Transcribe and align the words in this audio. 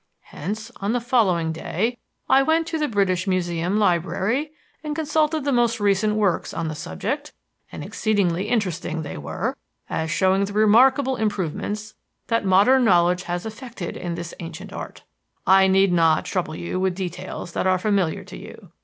Hence, 0.33 0.71
on 0.77 0.93
the 0.93 0.99
following 0.99 1.51
day, 1.51 1.99
I 2.27 2.41
went 2.41 2.65
to 2.69 2.79
the 2.79 2.87
British 2.87 3.27
Museum 3.27 3.77
library 3.77 4.51
and 4.83 4.95
consulted 4.95 5.43
the 5.43 5.51
most 5.51 5.79
recent 5.79 6.15
works 6.15 6.55
on 6.55 6.69
the 6.69 6.73
subject; 6.73 7.33
and 7.71 7.83
exceedingly 7.83 8.49
interesting 8.49 9.03
they 9.03 9.15
were, 9.15 9.55
as 9.91 10.09
showing 10.09 10.45
the 10.45 10.53
remarkable 10.53 11.17
improvements 11.17 11.93
that 12.29 12.43
modern 12.43 12.83
knowledge 12.83 13.25
has 13.25 13.45
effected 13.45 13.95
in 13.95 14.15
this 14.15 14.33
ancient 14.39 14.73
art. 14.73 15.03
I 15.45 15.67
need 15.67 15.93
not 15.93 16.25
trouble 16.25 16.55
you 16.55 16.79
with 16.79 16.95
details 16.95 17.51
that 17.51 17.67
are 17.67 17.77
familiar 17.77 18.23
to 18.23 18.37
you. 18.39 18.71